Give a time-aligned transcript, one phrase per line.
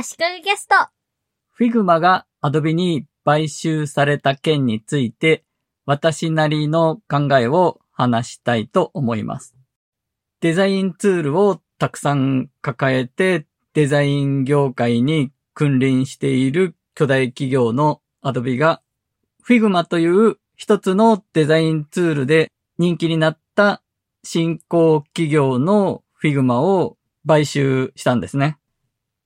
[0.00, 0.76] 足利ゲスト。
[1.58, 5.42] Figma が Adobe に買収された件について、
[5.86, 9.56] 私なりの考えを話したいと思います。
[10.40, 18.80] デザインツールをたくさん抱えて、デザイン業界に君臨している巨大企業の Adobe が、
[19.44, 23.82] Figma という一つのデザインツールで人気になった
[24.22, 26.96] 新興企業の Figma を
[27.26, 28.58] 買収したんですね。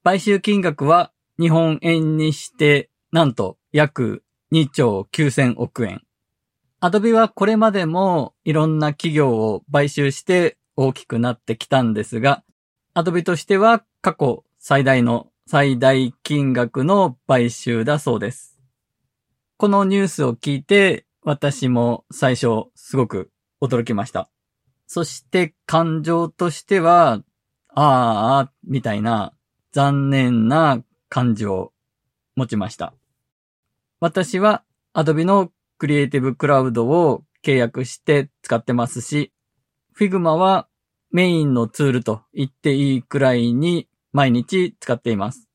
[0.05, 6.03] 買収金額は日本円にしてなんと約2兆9000億円。
[6.81, 12.43] アドビはこれまでもいろんな企業を買収して大きくなってきたんですが、
[12.95, 18.59] アドビとしては過去最大の最大金額の買収だそうです。
[19.57, 23.31] このニュースを聞いて私も最初すごく
[23.63, 24.29] 驚きました。
[24.89, 27.23] そして感情としては、
[27.69, 29.33] ああ、みたいな
[29.73, 31.73] 残念な感情を
[32.37, 32.95] 持ちました。
[34.01, 34.63] 私は
[34.95, 39.33] Adobe のクリエイティブクラウドを契約して使ってますし、
[39.99, 40.69] Figma は
[41.11, 45.49] メインのツールと言っていいくらいに毎日使っています。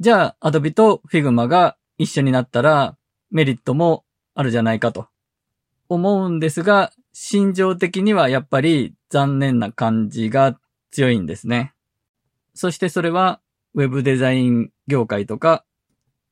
[0.00, 2.96] じゃあ Adobe と Figma が一緒になったら
[3.30, 5.06] メリットもあるじゃないかと
[5.88, 10.58] 思うんですが、心情的にはやっぱり残念な感じが
[10.90, 11.74] 強いんですね。
[12.54, 13.40] そしてそれは
[13.74, 15.64] Web デザイン業界とか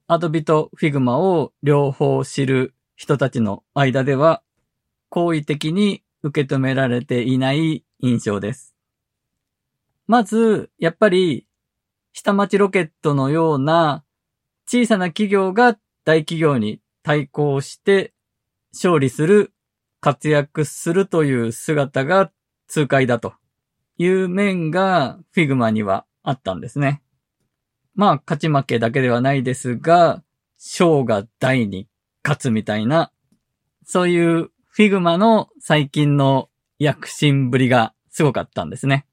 [0.09, 4.43] Adobe と Figma を両方知る人たちの間では
[5.09, 8.75] 好意的に受け止められていない印象です。
[10.07, 11.47] まず、やっぱり
[12.13, 14.05] 下町ロケットのような
[14.67, 18.13] 小さな企業が大企業に対抗して
[18.73, 19.53] 勝利する、
[20.01, 22.31] 活躍するという姿が
[22.69, 23.35] 痛快だと
[23.99, 27.03] いう面が Figma にはあったんですね。
[27.95, 30.23] まあ、勝ち負けだけではないですが、
[30.59, 31.89] 小が大に
[32.23, 33.13] 勝つみたいな、
[33.85, 36.49] そういう Figma の最近の
[36.79, 39.07] 躍進ぶりがすごかったんですね。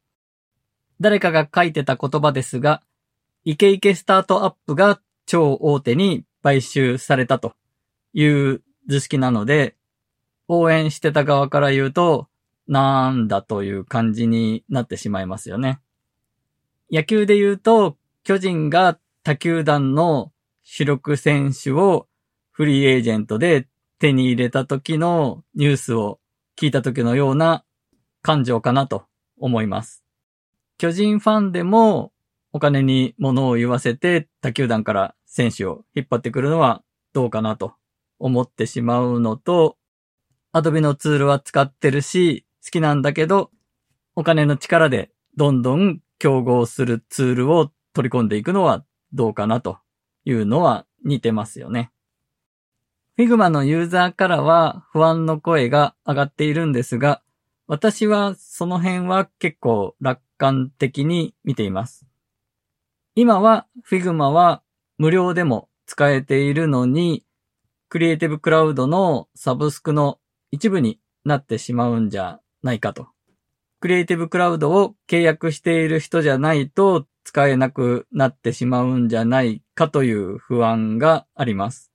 [1.02, 2.82] 誰かが書いてた言葉ですが、
[3.46, 7.54] イケイケスタートアップが超大手に買収されたと
[8.14, 9.76] いう図式なので、
[10.48, 12.28] 応援してた側から言うと、
[12.68, 15.80] なんだという感じになってしまいますよね。
[16.92, 17.98] 野球で言うと、
[18.30, 20.32] 巨人が他球団の
[20.62, 22.08] 主力選手を
[22.52, 23.68] フリーエージェントで
[23.98, 26.20] 手に入れた時のニュースを
[26.56, 27.66] 聞いた時のような
[28.22, 29.06] 感情かなと
[29.40, 30.04] 思います。
[30.78, 32.12] 巨人ファンでも
[32.54, 37.74] お金に物を言わせて他球団から選手を引っ張ってくるのはどうかなと
[38.20, 39.76] 思ってしまうのと、
[40.52, 43.50] アドビのツールは使ってるし好きなんだけど、
[44.14, 49.80] お金の力でどんどん競合するツールを取り込んでいくのはどうかなと
[50.26, 51.92] いうのは似てますよね。
[53.18, 57.22] Figma のユーザーからは不安の声が上がっているんですが、
[57.68, 62.08] 私はその辺は結構楽観的に見ています。
[63.16, 64.64] 今は Figma は
[64.98, 67.26] 無料でも使えているのに、
[67.90, 70.20] クリエイティブクラウドのサブスクの
[70.52, 73.08] 一部になってしまうんじゃないかと。
[73.82, 81.92] クリエイティブクラウドを契約している人じゃないと使えなくなってしまうんじゃないかという不安があります。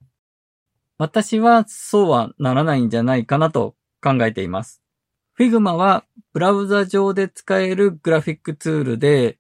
[0.99, 4.81] 私はそうはならないんじゃないかなと考えています。
[5.39, 9.39] Figma はブラウザ上で使えるグラフィックツールで、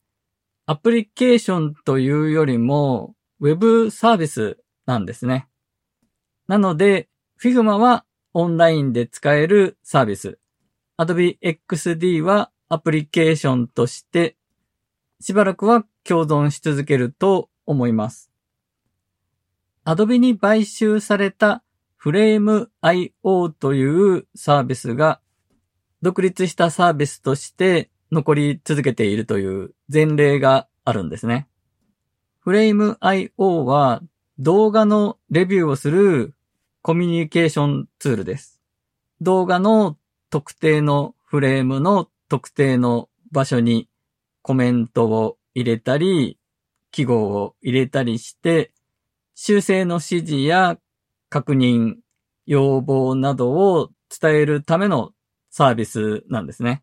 [0.67, 5.47] アプリケーションというよりも Web サービスなんですね。
[6.49, 7.09] なので、
[7.41, 10.39] Figma はオンラインで使えるサービス。
[10.99, 14.37] Adobe XD はアプリケーションとして
[15.25, 18.31] しばらくは共存し続けると思います。
[19.87, 21.65] Adobe に買収された
[21.99, 25.23] Frame.io というサービスが
[26.03, 31.49] 独立したサービスとして残り続けているという前例があるんですね。
[32.45, 34.03] Frame.io は
[34.39, 36.35] 動画のレビューをする
[36.83, 38.61] コミュニケーションツールです。
[39.23, 39.97] 動画の
[40.29, 43.89] 特定のフレームの特定の場所に
[44.45, 46.39] コメントを入れたり、
[46.91, 48.73] 記号を入れたりして、
[49.35, 50.79] 修正の指示や
[51.31, 51.95] 確認、
[52.45, 53.89] 要望などを
[54.21, 55.13] 伝えるための
[55.49, 56.83] サービスなんですね。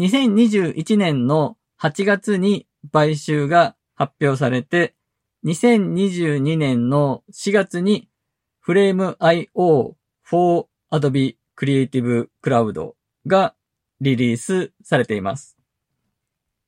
[0.00, 4.96] 2021年の8月に買収が発表されて、
[5.44, 8.08] 2022年の4月に
[8.66, 9.94] Frame.io
[10.24, 12.94] for Adobe Creative Cloud
[13.24, 13.54] が
[14.00, 15.53] リリースされています。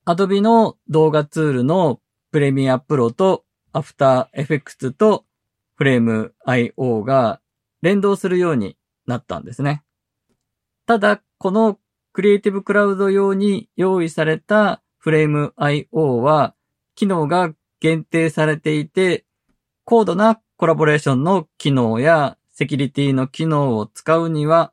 [0.07, 1.99] Adobe の動画ツールの
[2.31, 3.43] プレミアプロと
[3.73, 5.25] アフターエフェクツと
[5.75, 7.41] フレーム IO が
[7.81, 9.83] 連動するようになったんですね。
[10.85, 11.77] ただ、この
[12.13, 16.55] クリエイティブクラウド用に用意されたフレーム IO は
[16.95, 19.25] 機能が限定されていて、
[19.83, 24.71] 高度なコラボレーションの機能やセキュリティの機能を使うには、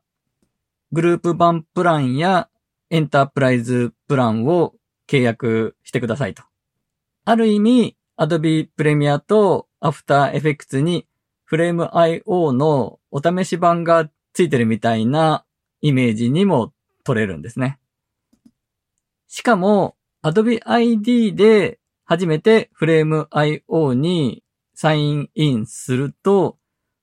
[0.93, 2.47] グループ版プランや
[2.89, 4.75] エンタープライズプランを
[5.07, 6.43] 契約してくださいと。
[7.25, 11.07] ある意味、Adobe Premiere と After Effects に
[11.49, 15.45] FrameIO のお試し版がついてるみたいな
[15.81, 16.73] イメージにも
[17.03, 17.79] 取れるんですね。
[19.27, 24.43] しかも、Adobe ID で初めて FrameIO に
[24.73, 26.57] サインインすると、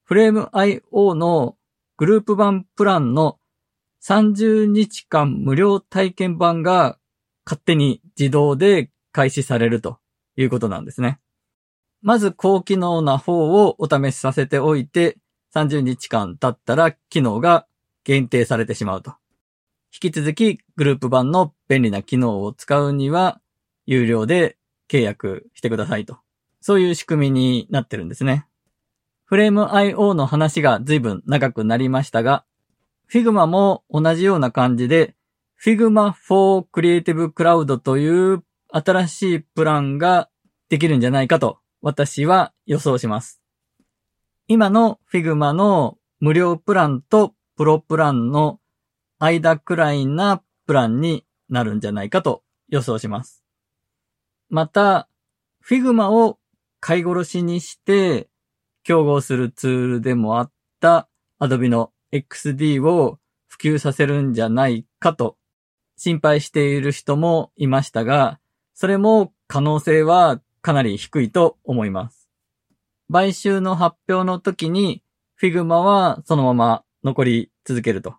[0.08, 1.56] FrameIO の
[1.96, 3.38] グループ版プランの
[4.02, 6.98] 30日間無料体験版が
[7.44, 9.98] 勝手に自動で開始されると
[10.36, 11.20] いうことなんですね。
[12.00, 15.18] まず高機能な方をお試しさせておいて、
[15.54, 17.66] 30日間経ったら機能が
[18.04, 19.14] 限定されてしまうと。
[19.92, 23.40] 引き続きグループ版の便利な機能を使うには、
[23.86, 24.56] 有料で
[24.88, 26.18] 契約してくださいと。
[26.60, 28.46] そういう仕組みになってるんですね。
[29.24, 32.44] フレーム IO の話が随分長くなりましたが、
[33.10, 35.14] Figma も同じような感じで、
[35.64, 38.42] Figma for Creative Cloud という
[38.72, 40.28] 新しいプランが
[40.68, 43.40] できるんじゃないかと私は予想します。
[44.48, 48.58] 今の Figma の無料プランとプロプランの
[49.20, 53.44] 間くらいなプランになるんじゃないかと予想します。
[54.50, 55.08] また、
[55.64, 56.40] Figma を
[56.80, 58.28] 買い殺しにして
[58.82, 65.36] 競合するツールでもあった Adobe の XD を普及させるんじゃないかと
[66.04, 68.40] 心配している人もいましたが、
[68.74, 72.28] それも可能性はかなり低いと思います。
[73.08, 75.04] 買収の発表の時に
[75.40, 78.16] Figma はそのまま残り続けると。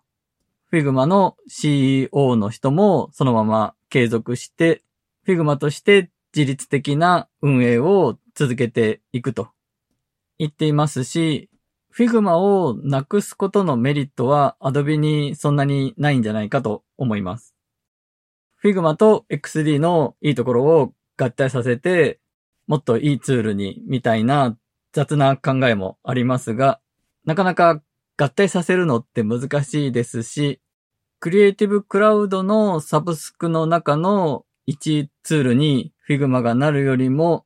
[0.72, 4.82] Figma の CEO の人もそのまま継続して
[5.26, 9.50] Figma として自律的な運営を続けていくと
[10.38, 11.50] 言っていますし、
[11.94, 17.53] Figma をなくすことのメリットは Adobe にそんなにないんじゃないかと思います。
[18.64, 22.18] Figma と XD のいいところを合体させて、
[22.66, 24.56] もっといいツールにみたいな
[24.94, 26.80] 雑な考えもありますが、
[27.26, 27.82] なかなか
[28.16, 30.62] 合体させるのって難しいですし、
[31.20, 37.44] クリエイティブクラウドのサブスクの中の1ツールに Figma がなるよりも、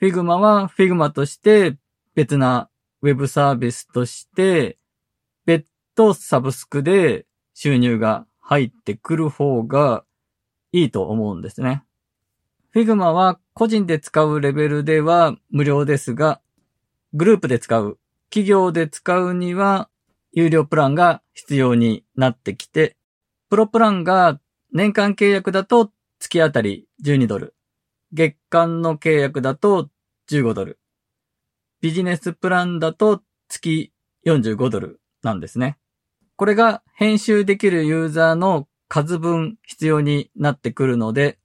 [0.00, 1.76] Figma は Figma として
[2.14, 2.70] 別な
[3.02, 4.78] ウェブサービスとして、
[5.46, 5.66] 別
[5.96, 10.04] 途サブスクで収入が入ってくる方が
[10.74, 11.84] いいと思うんですね。
[12.74, 16.40] Figma は個人で使うレベルでは無料ですが、
[17.12, 17.96] グループで使う、
[18.28, 19.88] 企業で使うには
[20.32, 22.96] 有料プランが必要になってきて、
[23.50, 24.40] プロプランが
[24.72, 27.54] 年間契約だと月あたり12ドル、
[28.12, 29.90] 月間の契約だと
[30.28, 30.80] 15ドル、
[31.80, 33.92] ビジネスプランだと月
[34.26, 35.78] 45ドルなんですね。
[36.34, 38.66] これが編集できるユーザーの
[39.02, 41.40] 数分必要になってくるので、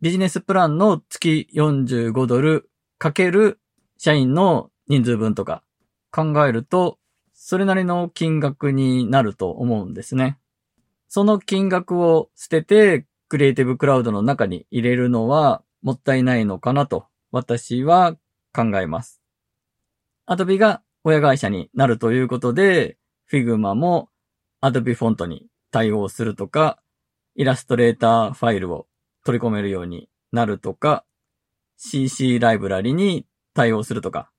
[0.00, 3.58] ビジネスプランの月45ドルかける
[3.98, 5.64] 社員の人数分とか
[6.12, 7.00] 考えると、
[7.32, 10.38] それなりの金額になると思うんですね。
[11.08, 18.14] その金額を捨ててクリエイティブクラウドの中に入れるのはもったいないのかなと私は
[18.54, 19.20] 考えます。
[20.28, 24.10] Adobe が親会社になるということで、Figma も
[24.62, 26.78] Adobe フォントに対応するとか、
[27.36, 28.86] イラストレーターファイルを
[29.24, 31.04] 取り込めるようになるとか、
[31.76, 34.30] CC ライブラリに対応するとか、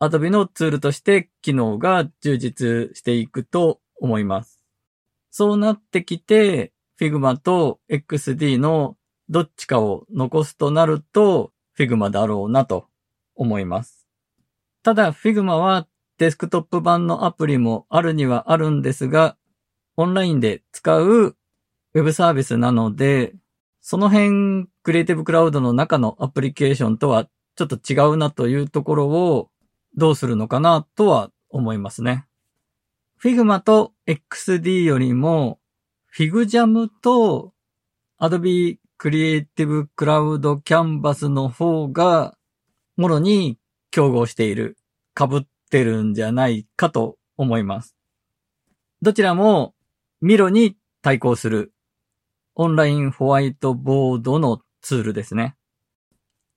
[0.00, 4.64] Adobe のツールとして機能が充実していくと思います。
[5.30, 8.96] そうなってきて、Figma と XD の
[9.28, 12.86] どっちかを残すとなると Figma だろうなと
[13.34, 14.06] 思います。
[14.82, 19.36] ただ Figma はデスクトップ版のアプリもあるにはあるんですが、
[19.96, 21.36] オンラインで使う
[21.94, 23.34] ウェブサービスなので、
[23.80, 29.50] その辺、クリエイティブクラウドの中のアプリケーションとはちょっと違うなというところを
[29.96, 32.26] どうするのかなとは思いますね。
[33.22, 35.60] Figma と XD よりも
[36.16, 37.52] FigJam と
[38.20, 42.36] Adobe Creative Cloud Canvas の方が
[42.96, 43.58] もろに
[43.90, 44.76] 競合している、
[45.16, 47.94] 被ってるんじゃないかと思います。
[49.00, 49.74] どちらも
[50.20, 51.73] ミロに対抗する
[52.56, 55.56] オンラインホワイトボードのツールですね。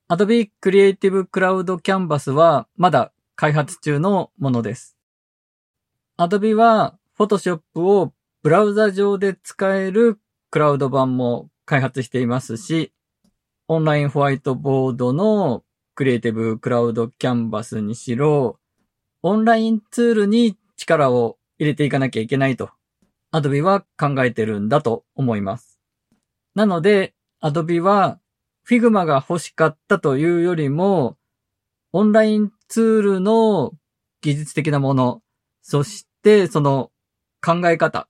[0.08, 4.96] Adobe Creative Cloud Canvas はまだ開発中のものです。
[6.16, 8.12] Adobe は Photoshop を
[8.42, 12.92] ブラウザ上で使えるクラウド版も開発していますし、
[13.66, 15.64] オンラインホワイトボードの
[15.96, 18.60] クリエイティブクラウドキャンバスにしろ、
[19.22, 22.70] オンラインツールに力を入れていかなきゃいけないと、
[23.32, 25.67] Adobe は考えてるんだと思います。
[26.54, 28.18] なので、Adobe は
[28.68, 31.16] Figma が欲しかったというよりも、
[31.92, 33.72] オンラインツールの
[34.20, 35.22] 技術的なもの、
[35.62, 36.90] そしてその
[37.44, 38.08] 考え方、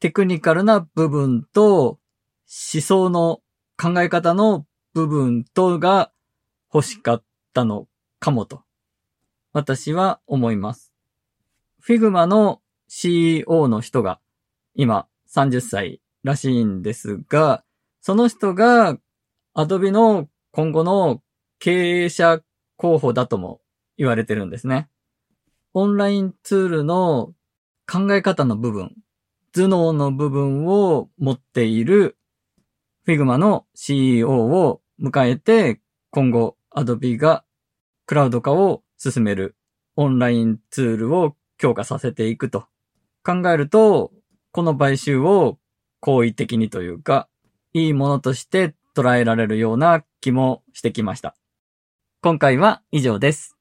[0.00, 1.98] テクニカルな部分と
[2.72, 3.40] 思想の
[3.78, 6.12] 考え方の部分とが
[6.72, 7.24] 欲しかっ
[7.54, 7.86] たの
[8.18, 8.62] かもと、
[9.52, 10.92] 私は思います。
[11.86, 14.20] Figma の CEO の人が
[14.74, 17.64] 今30歳らしいんですが、
[18.00, 18.98] その人が
[19.54, 21.22] Adobe の今後の
[21.58, 22.40] 経営者
[22.76, 23.60] 候補だとも
[23.96, 24.88] 言われてるんですね。
[25.74, 27.34] オンラインツールの
[27.90, 28.94] 考え方の部分、
[29.52, 32.16] 頭脳の部分を持っている
[33.06, 37.44] Figma の CEO を迎えて、今後 Adobe が
[38.06, 39.56] クラウド化を進める
[39.96, 42.66] オンラインツールを強化させていくと
[43.22, 44.12] 考えると、
[44.52, 45.58] この買収を
[46.00, 47.28] 好意的にというか、
[47.72, 51.36] いいものとして捉えられるような気もしてきました。
[52.22, 53.59] 今回は以上です。